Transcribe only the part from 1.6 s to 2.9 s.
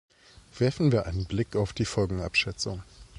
die Folgenabschätzung.